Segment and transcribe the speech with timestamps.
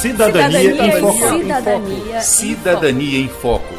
[0.00, 1.38] Cidadania, Cidadania em Foco.
[1.38, 3.74] Cidadania em Cidadania em Foco.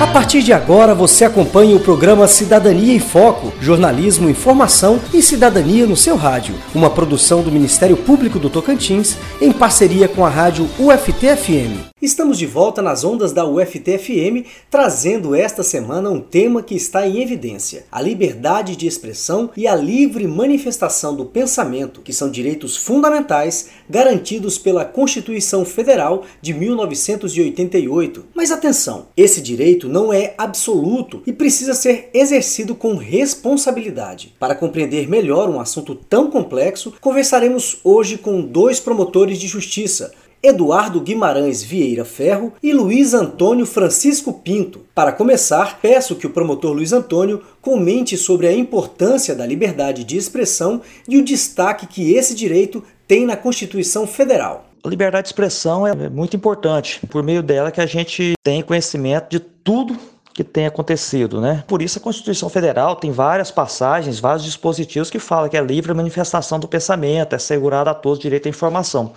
[0.00, 5.86] A partir de agora você acompanha o programa Cidadania em Foco, jornalismo, informação e cidadania
[5.86, 10.66] no seu rádio, uma produção do Ministério Público do Tocantins em parceria com a rádio
[10.78, 11.88] UFT-FM.
[12.00, 17.20] Estamos de volta nas ondas da UFT-FM, trazendo esta semana um tema que está em
[17.20, 23.70] evidência: a liberdade de expressão e a livre manifestação do pensamento, que são direitos fundamentais
[23.90, 28.26] garantidos pela Constituição Federal de 1988.
[28.32, 34.36] Mas atenção, esse direito não é absoluto e precisa ser exercido com responsabilidade.
[34.38, 41.00] Para compreender melhor um assunto tão complexo, conversaremos hoje com dois promotores de justiça, Eduardo
[41.00, 44.82] Guimarães Vieira Ferro e Luiz Antônio Francisco Pinto.
[44.94, 50.16] Para começar, peço que o promotor Luiz Antônio comente sobre a importância da liberdade de
[50.16, 54.66] expressão e o destaque que esse direito tem na Constituição Federal.
[54.84, 59.28] A liberdade de expressão é muito importante, por meio dela que a gente tem conhecimento
[59.30, 59.96] de tudo
[60.32, 61.64] que tem acontecido, né?
[61.66, 65.90] Por isso a Constituição Federal tem várias passagens, vários dispositivos que falam que é livre
[65.90, 69.12] a manifestação do pensamento, é assegurado a todos o direito à informação.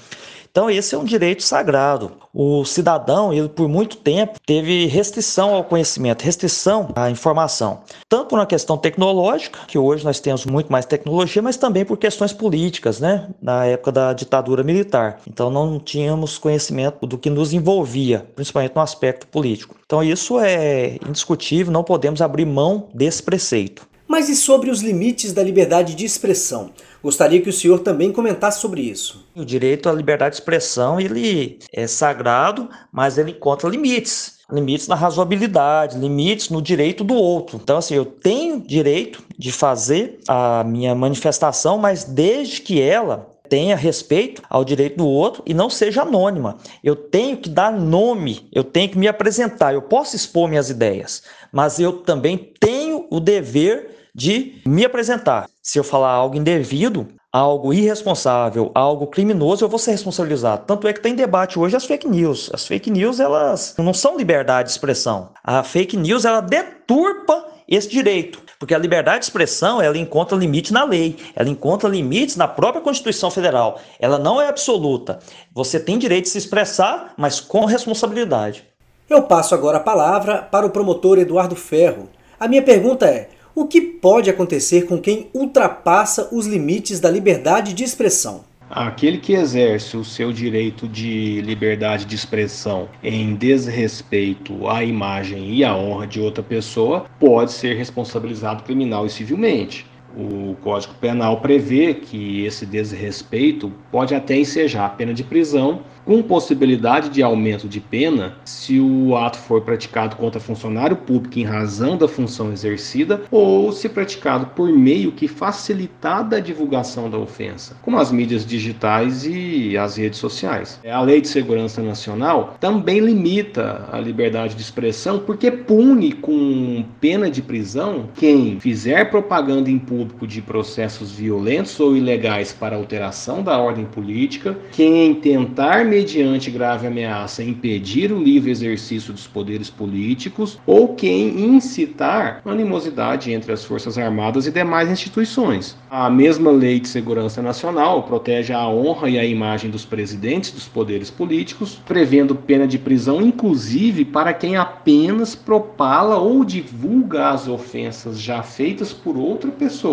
[0.52, 2.12] Então esse é um direito sagrado.
[2.34, 8.46] O cidadão, ele por muito tempo teve restrição ao conhecimento, restrição à informação, tanto uma
[8.46, 13.30] questão tecnológica, que hoje nós temos muito mais tecnologia, mas também por questões políticas, né?
[13.42, 15.20] Na época da ditadura militar.
[15.28, 19.76] Então não tínhamos conhecimento do que nos envolvia, principalmente no aspecto político.
[19.86, 23.91] Então isso é indiscutível, não podemos abrir mão desse preceito.
[24.12, 26.72] Mas e sobre os limites da liberdade de expressão?
[27.02, 29.26] Gostaria que o senhor também comentasse sobre isso.
[29.34, 34.40] O direito à liberdade de expressão, ele é sagrado, mas ele encontra limites.
[34.52, 37.58] Limites na razoabilidade, limites no direito do outro.
[37.64, 43.78] Então, assim, eu tenho direito de fazer a minha manifestação, mas desde que ela tenha
[43.78, 46.58] respeito ao direito do outro e não seja anônima.
[46.84, 51.24] Eu tenho que dar nome, eu tenho que me apresentar, eu posso expor minhas ideias,
[51.50, 55.48] mas eu também tenho o dever de me apresentar.
[55.62, 60.66] Se eu falar algo indevido, algo irresponsável, algo criminoso, eu vou ser responsabilizado.
[60.66, 62.50] Tanto é que tem debate hoje as fake news.
[62.54, 65.30] As fake news, elas não são liberdade de expressão.
[65.44, 70.74] A fake news, ela deturpa esse direito, porque a liberdade de expressão, ela encontra limite
[70.74, 73.80] na lei, ela encontra limites na própria Constituição Federal.
[73.98, 75.20] Ela não é absoluta.
[75.54, 78.66] Você tem direito de se expressar, mas com responsabilidade.
[79.10, 82.10] Eu passo agora a palavra para o promotor Eduardo Ferro.
[82.38, 87.74] A minha pergunta é: o que pode acontecer com quem ultrapassa os limites da liberdade
[87.74, 88.44] de expressão?
[88.70, 95.62] Aquele que exerce o seu direito de liberdade de expressão em desrespeito à imagem e
[95.66, 99.86] à honra de outra pessoa pode ser responsabilizado criminal e civilmente.
[100.18, 106.22] O Código Penal prevê que esse desrespeito pode até ensejar a pena de prisão com
[106.22, 111.98] possibilidade de aumento de pena se o ato for praticado contra funcionário público em razão
[111.98, 118.00] da função exercida ou se praticado por meio que facilitada a divulgação da ofensa, como
[118.00, 120.80] as mídias digitais e as redes sociais.
[120.86, 127.30] A Lei de Segurança Nacional também limita a liberdade de expressão porque pune com pena
[127.30, 133.58] de prisão quem fizer propaganda em público de processos violentos ou ilegais para alteração da
[133.60, 140.96] ordem política, quem tentar mediante grave ameaça, impedir o livre exercício dos poderes políticos ou
[140.96, 145.78] quem incitar animosidade entre as Forças Armadas e demais instituições.
[145.90, 150.68] A mesma Lei de Segurança Nacional protege a honra e a imagem dos presidentes dos
[150.68, 158.20] poderes políticos, prevendo pena de prisão, inclusive para quem apenas propala ou divulga as ofensas
[158.20, 159.91] já feitas por outra pessoa.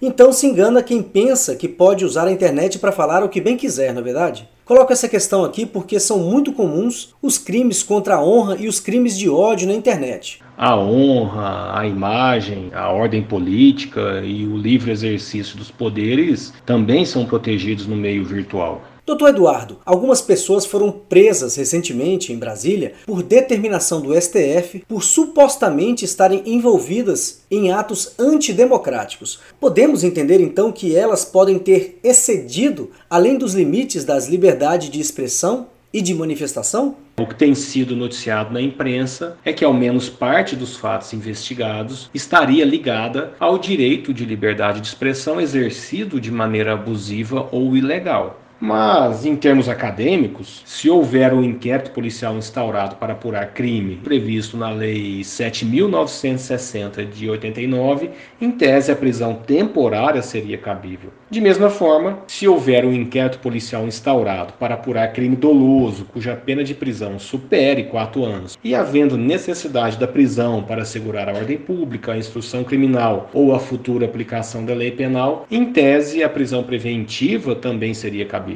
[0.00, 3.56] Então se engana quem pensa que pode usar a internet para falar o que bem
[3.56, 4.48] quiser, não é verdade?
[4.64, 8.80] Coloco essa questão aqui porque são muito comuns os crimes contra a honra e os
[8.80, 10.40] crimes de ódio na internet.
[10.56, 17.24] A honra, a imagem, a ordem política e o livre exercício dos poderes também são
[17.24, 18.82] protegidos no meio virtual.
[19.04, 26.04] Doutor Eduardo, algumas pessoas foram presas recentemente em Brasília por determinação do STF por supostamente
[26.04, 29.40] estarem envolvidas em atos antidemocráticos.
[29.58, 35.66] Podemos entender então que elas podem ter excedido além dos limites das liberdades de expressão
[35.92, 36.96] e de manifestação?
[37.18, 42.08] O que tem sido noticiado na imprensa é que ao menos parte dos fatos investigados
[42.14, 48.41] estaria ligada ao direito de liberdade de expressão exercido de maneira abusiva ou ilegal.
[48.64, 54.70] Mas, em termos acadêmicos, se houver um inquérito policial instaurado para apurar crime previsto na
[54.70, 58.10] Lei 7.960 de 89,
[58.40, 61.10] em tese a prisão temporária seria cabível.
[61.28, 66.62] De mesma forma, se houver um inquérito policial instaurado para apurar crime doloso, cuja pena
[66.62, 72.12] de prisão supere quatro anos, e havendo necessidade da prisão para assegurar a ordem pública,
[72.12, 77.56] a instrução criminal ou a futura aplicação da lei penal, em tese a prisão preventiva
[77.56, 78.51] também seria cabível.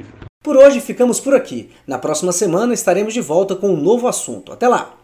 [0.46, 1.70] Por hoje ficamos por aqui.
[1.84, 4.52] Na próxima semana estaremos de volta com um novo assunto.
[4.52, 4.94] Até lá!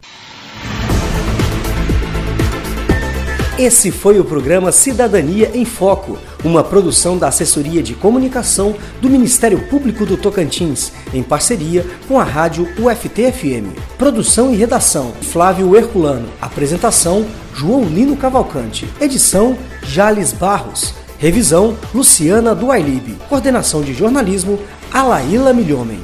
[3.59, 9.67] Esse foi o programa Cidadania em Foco, uma produção da Assessoria de Comunicação do Ministério
[9.67, 13.77] Público do Tocantins, em parceria com a rádio UFT-FM.
[13.97, 16.29] Produção e redação: Flávio Herculano.
[16.39, 18.87] Apresentação: João Lino Cavalcante.
[18.97, 21.02] Edição: Jales Barros.
[21.23, 23.15] Revisão: Luciana Duailib.
[23.29, 24.59] Coordenação de jornalismo:
[24.91, 26.01] Alaíla Milhomem.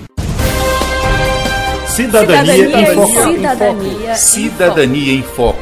[1.87, 3.33] Cidadania, Cidadania em Foco.
[3.33, 5.58] Cidadania em Cidadania em Foco.